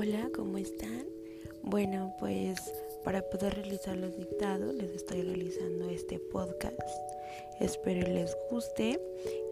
[0.00, 1.06] Hola, ¿cómo están?
[1.64, 2.72] Bueno, pues
[3.04, 6.78] para poder realizar los dictados les estoy realizando este podcast.
[7.58, 9.00] Espero les guste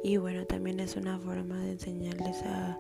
[0.05, 2.79] y bueno, también es una forma de enseñarles a,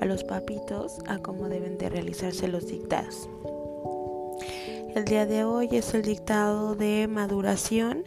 [0.00, 3.28] a los papitos a cómo deben de realizarse los dictados.
[4.94, 8.04] El día de hoy es el dictado de maduración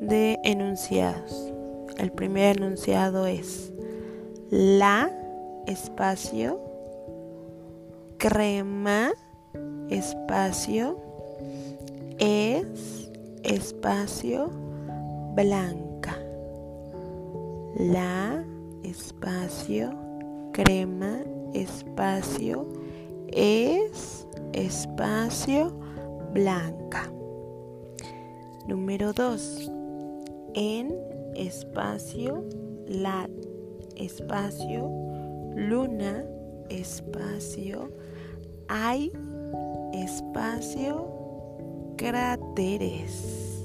[0.00, 1.52] de enunciados.
[1.98, 3.74] El primer enunciado es
[4.48, 5.10] la
[5.66, 6.67] espacio
[8.18, 9.12] crema
[9.90, 10.98] espacio
[12.18, 13.08] es
[13.44, 14.50] espacio
[15.36, 16.18] blanca.
[17.76, 18.44] La
[18.82, 19.94] espacio
[20.52, 21.20] crema
[21.54, 22.66] espacio
[23.28, 25.70] es espacio
[26.32, 27.08] blanca.
[28.66, 29.70] Número 2
[30.54, 30.92] en
[31.36, 32.44] espacio
[32.88, 33.28] la
[33.94, 34.90] espacio
[35.54, 36.24] luna
[36.70, 37.90] espacio
[38.68, 39.12] hay
[39.92, 41.06] espacio
[41.96, 43.64] cráteres.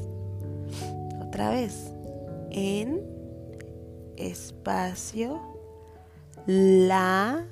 [1.27, 1.93] Otra vez.
[2.51, 3.01] En
[4.17, 5.39] espacio
[6.45, 7.45] la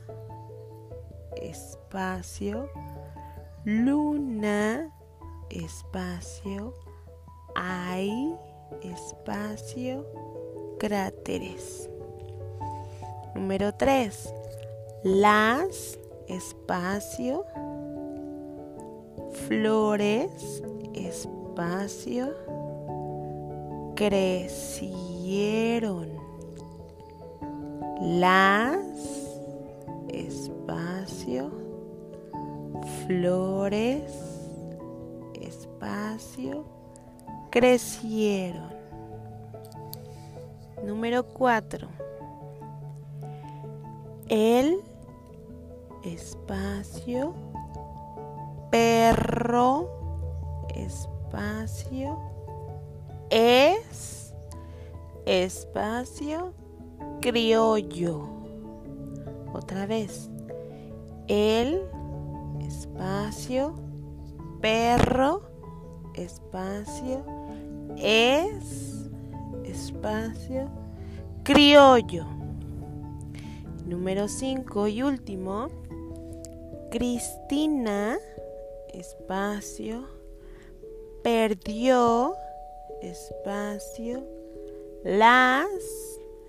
[1.38, 2.70] espacio
[3.66, 4.92] luna
[5.50, 6.74] espacio
[7.56, 8.36] hay
[8.84, 10.06] espacio
[10.80, 11.90] cráteres.
[13.36, 14.34] Número 3.
[15.04, 17.44] Las espacio,
[19.48, 20.62] flores,
[20.94, 22.36] espacio,
[23.96, 24.92] crecieron.
[28.00, 28.78] Las,
[30.10, 31.52] espacio,
[33.08, 34.14] flores,
[35.42, 36.64] espacio,
[37.50, 38.70] crecieron.
[40.86, 41.88] Número 4.
[44.30, 44.91] El
[46.04, 47.34] espacio,
[48.72, 49.90] perro,
[50.76, 52.18] espacio,
[53.30, 54.34] es,
[55.26, 56.54] espacio,
[57.22, 58.28] criollo.
[59.54, 60.30] Otra vez,
[61.28, 61.82] el,
[62.62, 63.76] espacio,
[64.62, 65.42] perro,
[66.16, 67.24] espacio,
[67.98, 69.10] es,
[69.64, 70.70] espacio,
[71.44, 72.26] criollo.
[73.86, 75.68] Número 5 y último,
[76.92, 78.20] Cristina,
[78.90, 80.04] espacio,
[81.24, 82.36] perdió,
[83.02, 84.22] espacio,
[85.06, 85.70] las,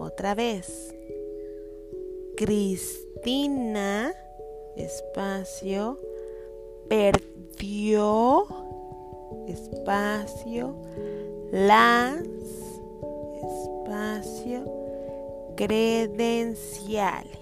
[0.00, 0.92] Otra vez,
[2.36, 4.12] Cristina,
[4.74, 6.00] espacio,
[6.88, 8.44] perdió,
[9.46, 10.74] espacio,
[11.52, 12.24] las,
[13.42, 14.64] espacio,
[15.56, 17.38] credenciales.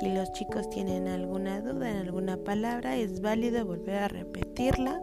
[0.00, 5.00] Si los chicos tienen alguna duda en alguna palabra, es válido volver a repetirla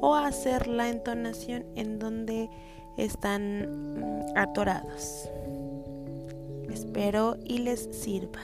[0.00, 2.48] o hacer la entonación en donde
[2.96, 5.30] están mm, atorados.
[6.70, 8.40] Espero y les sirva.